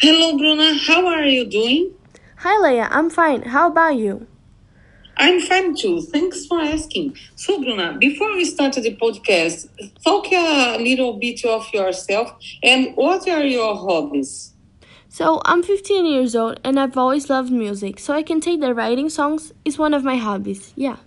Hello, 0.00 0.38
Bruna. 0.38 0.78
How 0.78 1.08
are 1.08 1.24
you 1.24 1.44
doing? 1.44 1.92
Hi, 2.36 2.54
Leia. 2.62 2.86
I'm 2.88 3.10
fine. 3.10 3.42
How 3.42 3.66
about 3.66 3.96
you? 3.96 4.28
I'm 5.16 5.40
fine 5.40 5.74
too. 5.74 6.02
Thanks 6.02 6.46
for 6.46 6.60
asking. 6.60 7.16
So, 7.34 7.60
Bruna, 7.60 7.98
before 7.98 8.32
we 8.36 8.44
start 8.44 8.74
the 8.74 8.94
podcast, 8.94 9.66
talk 10.04 10.30
a 10.30 10.78
little 10.78 11.14
bit 11.18 11.44
of 11.44 11.66
yourself 11.74 12.32
and 12.62 12.94
what 12.94 13.28
are 13.28 13.42
your 13.42 13.74
hobbies? 13.74 14.54
So, 15.08 15.42
I'm 15.44 15.64
15 15.64 16.06
years 16.06 16.36
old 16.36 16.60
and 16.62 16.78
I've 16.78 16.96
always 16.96 17.28
loved 17.28 17.50
music, 17.50 17.98
so 17.98 18.14
I 18.14 18.22
can 18.22 18.40
say 18.40 18.56
that 18.56 18.74
writing 18.74 19.08
songs 19.08 19.52
is 19.64 19.78
one 19.78 19.94
of 19.94 20.04
my 20.04 20.14
hobbies. 20.14 20.72
Yeah. 20.76 20.98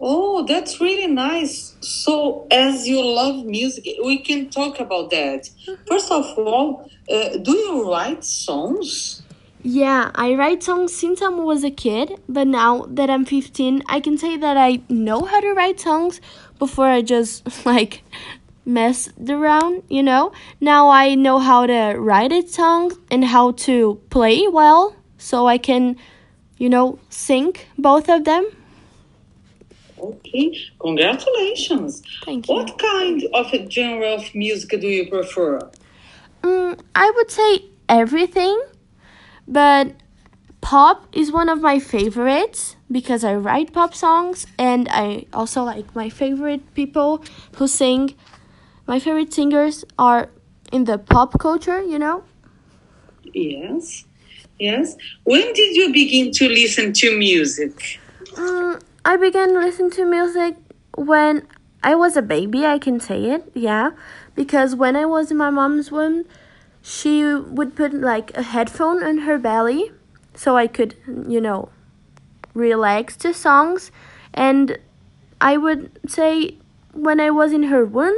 Oh, 0.00 0.44
that's 0.46 0.80
really 0.80 1.06
nice. 1.06 1.76
So, 1.80 2.46
as 2.50 2.86
you 2.86 3.04
love 3.04 3.44
music, 3.44 3.84
we 4.04 4.18
can 4.18 4.50
talk 4.50 4.80
about 4.80 5.10
that. 5.10 5.48
First 5.88 6.10
of 6.10 6.26
all, 6.38 6.90
uh, 7.10 7.36
do 7.36 7.56
you 7.56 7.90
write 7.90 8.24
songs? 8.24 9.22
Yeah, 9.62 10.10
I 10.14 10.34
write 10.34 10.62
songs 10.62 10.94
since 10.94 11.22
I 11.22 11.28
was 11.28 11.64
a 11.64 11.70
kid, 11.70 12.20
but 12.28 12.46
now 12.46 12.84
that 12.90 13.08
I'm 13.08 13.24
15, 13.24 13.82
I 13.88 13.98
can 14.00 14.18
say 14.18 14.36
that 14.36 14.58
I 14.58 14.82
know 14.90 15.24
how 15.24 15.40
to 15.40 15.52
write 15.54 15.80
songs 15.80 16.20
before 16.58 16.86
I 16.86 17.00
just 17.00 17.64
like 17.66 18.02
messed 18.66 19.12
around, 19.28 19.82
you 19.88 20.02
know? 20.02 20.32
Now 20.60 20.90
I 20.90 21.14
know 21.14 21.38
how 21.38 21.66
to 21.66 21.94
write 21.98 22.32
a 22.32 22.46
song 22.46 22.92
and 23.10 23.24
how 23.24 23.52
to 23.52 24.00
play 24.10 24.46
well 24.48 24.96
so 25.16 25.46
I 25.46 25.58
can, 25.58 25.96
you 26.58 26.68
know, 26.68 26.98
sing 27.08 27.54
both 27.78 28.10
of 28.10 28.24
them. 28.24 28.46
Okay, 30.04 30.56
congratulations. 30.80 32.02
Thank 32.24 32.48
you. 32.48 32.54
What 32.54 32.78
kind 32.78 33.22
of 33.32 33.52
a 33.52 33.70
genre 33.70 34.14
of 34.14 34.34
music 34.34 34.80
do 34.80 34.88
you 34.88 35.08
prefer? 35.08 35.70
Mm, 36.42 36.80
I 36.94 37.10
would 37.16 37.30
say 37.30 37.64
everything, 37.88 38.60
but 39.48 39.94
pop 40.60 41.06
is 41.12 41.32
one 41.32 41.48
of 41.48 41.60
my 41.60 41.78
favorites 41.78 42.76
because 42.90 43.24
I 43.24 43.34
write 43.34 43.72
pop 43.72 43.94
songs 43.94 44.46
and 44.58 44.88
I 44.90 45.26
also 45.32 45.62
like 45.62 45.94
my 45.94 46.10
favorite 46.10 46.74
people 46.74 47.24
who 47.56 47.66
sing. 47.66 48.14
My 48.86 48.98
favorite 48.98 49.32
singers 49.32 49.84
are 49.98 50.28
in 50.70 50.84
the 50.84 50.98
pop 50.98 51.38
culture, 51.38 51.82
you 51.82 51.98
know? 51.98 52.24
Yes, 53.32 54.04
yes. 54.58 54.96
When 55.24 55.52
did 55.54 55.76
you 55.76 55.92
begin 55.92 56.30
to 56.32 56.48
listen 56.48 56.92
to 56.92 57.16
music? 57.16 58.00
Mm, 58.32 58.82
I 59.04 59.16
began 59.16 59.54
listening 59.54 59.90
to 59.92 60.06
music 60.06 60.56
when 60.96 61.46
I 61.82 61.94
was 61.94 62.16
a 62.16 62.22
baby, 62.22 62.64
I 62.64 62.78
can 62.78 62.98
say 63.00 63.24
it, 63.26 63.50
yeah. 63.54 63.90
Because 64.34 64.74
when 64.74 64.96
I 64.96 65.04
was 65.04 65.30
in 65.30 65.36
my 65.36 65.50
mom's 65.50 65.92
womb, 65.92 66.24
she 66.80 67.22
would 67.22 67.76
put 67.76 67.92
like 67.92 68.34
a 68.36 68.42
headphone 68.42 69.02
on 69.04 69.18
her 69.18 69.38
belly 69.38 69.92
so 70.34 70.56
I 70.56 70.66
could, 70.66 70.96
you 71.06 71.40
know, 71.40 71.68
relax 72.54 73.16
to 73.18 73.34
songs. 73.34 73.90
And 74.32 74.78
I 75.38 75.58
would 75.58 75.90
say 76.08 76.56
when 76.92 77.20
I 77.20 77.30
was 77.30 77.52
in 77.52 77.64
her 77.64 77.84
womb 77.84 78.16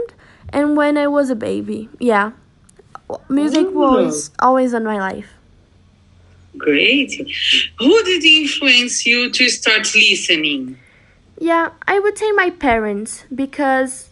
and 0.50 0.76
when 0.76 0.96
I 0.96 1.08
was 1.08 1.30
a 1.30 1.36
baby, 1.36 1.88
yeah. 1.98 2.30
Music 3.28 3.66
oh. 3.70 3.72
was 3.72 4.30
always 4.38 4.72
on 4.72 4.84
my 4.84 4.98
life. 4.98 5.34
Great. 6.58 7.12
Who 7.78 8.02
did 8.04 8.24
influence 8.24 9.06
you 9.06 9.30
to 9.30 9.48
start 9.48 9.94
listening? 9.94 10.78
Yeah, 11.38 11.70
I 11.86 11.98
would 11.98 12.16
say 12.16 12.32
my 12.32 12.50
parents 12.50 13.24
because 13.34 14.08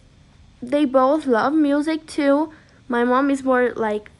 they 0.61 0.85
both 0.85 1.25
love 1.25 1.53
music 1.53 2.05
too. 2.05 2.53
My 2.87 3.03
mom 3.03 3.29
is 3.29 3.43
more 3.43 3.71
like 3.75 4.11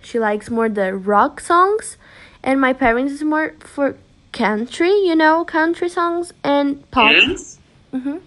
she 0.00 0.18
likes 0.18 0.48
more 0.50 0.68
the 0.68 0.94
rock 0.94 1.40
songs 1.40 1.96
and 2.42 2.60
my 2.60 2.72
parents 2.72 3.12
is 3.12 3.22
more 3.22 3.54
for 3.60 3.96
country, 4.32 4.90
you 4.90 5.14
know, 5.14 5.44
country 5.44 5.88
songs 5.88 6.32
and 6.42 6.88
pop. 6.90 7.12
Yes. 7.12 7.58
Mhm. 7.92 8.20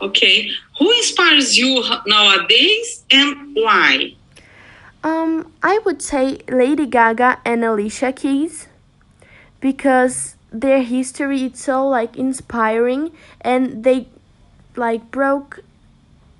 Okay. 0.00 0.50
Who 0.78 0.90
inspires 0.92 1.56
you 1.56 1.82
nowadays 2.06 3.04
and 3.10 3.54
why? 3.54 4.14
Um, 5.06 5.52
I 5.62 5.78
would 5.84 6.02
say 6.02 6.40
Lady 6.48 6.84
Gaga 6.84 7.38
and 7.44 7.64
Alicia 7.64 8.10
Keys 8.10 8.66
because 9.60 10.34
their 10.50 10.82
history 10.82 11.44
is 11.44 11.60
so 11.60 11.86
like 11.86 12.16
inspiring 12.16 13.12
and 13.40 13.84
they 13.84 14.08
like 14.74 15.12
broke 15.12 15.60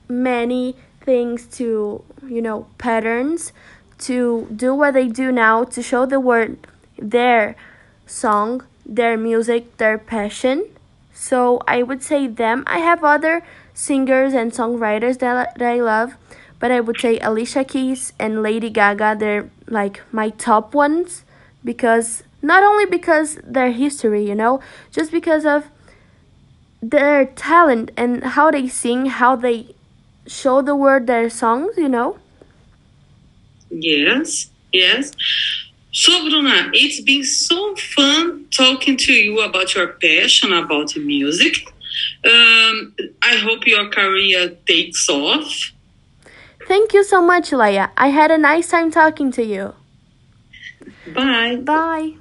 many 0.08 0.74
things 1.00 1.46
to, 1.58 2.02
you 2.26 2.42
know, 2.42 2.66
patterns 2.76 3.52
to 3.98 4.48
do 4.50 4.74
what 4.74 4.94
they 4.94 5.06
do 5.06 5.30
now 5.30 5.62
to 5.62 5.80
show 5.80 6.04
the 6.04 6.18
world 6.18 6.56
their 6.98 7.54
song, 8.04 8.64
their 8.84 9.16
music, 9.16 9.76
their 9.76 9.96
passion. 9.96 10.66
So 11.14 11.62
I 11.68 11.84
would 11.84 12.02
say 12.02 12.26
them. 12.26 12.64
I 12.66 12.80
have 12.80 13.04
other 13.04 13.44
singers 13.74 14.34
and 14.34 14.50
songwriters 14.50 15.20
that, 15.20 15.56
that 15.56 15.72
I 15.72 15.80
love, 15.80 16.14
but 16.58 16.70
I 16.70 16.80
would 16.80 17.00
say 17.00 17.18
Alicia 17.20 17.64
Keys 17.64 18.12
and 18.18 18.42
Lady 18.42 18.70
Gaga. 18.70 19.16
They're 19.18 19.50
like 19.66 20.02
my 20.12 20.30
top 20.30 20.74
ones 20.74 21.24
because 21.64 22.22
not 22.42 22.62
only 22.62 22.86
because 22.86 23.38
their 23.44 23.72
history, 23.72 24.26
you 24.26 24.34
know, 24.34 24.60
just 24.90 25.10
because 25.10 25.44
of 25.44 25.64
their 26.82 27.26
talent 27.26 27.90
and 27.96 28.22
how 28.22 28.50
they 28.50 28.68
sing, 28.68 29.06
how 29.06 29.36
they 29.36 29.74
show 30.26 30.62
the 30.62 30.76
world 30.76 31.06
their 31.06 31.28
songs, 31.30 31.76
you 31.76 31.88
know. 31.88 32.18
Yes, 33.70 34.50
yes. 34.72 35.12
So, 35.92 36.28
Bruna, 36.28 36.70
it's 36.74 37.00
been 37.00 37.24
so 37.24 37.74
fun 37.76 38.46
talking 38.54 38.96
to 38.98 39.12
you 39.12 39.40
about 39.40 39.74
your 39.74 39.88
passion 39.88 40.52
about 40.52 40.94
music. 40.96 41.66
Um, 42.24 42.94
I 43.22 43.36
hope 43.36 43.66
your 43.66 43.88
career 43.88 44.50
takes 44.66 45.08
off. 45.08 45.72
Thank 46.76 46.92
you 46.92 47.04
so 47.04 47.22
much, 47.22 47.52
Leia. 47.52 47.88
I 47.96 48.08
had 48.08 48.30
a 48.30 48.36
nice 48.36 48.68
time 48.68 48.90
talking 48.90 49.32
to 49.32 49.42
you. 49.42 49.72
Bye. 51.14 51.56
Bye. 51.56 52.16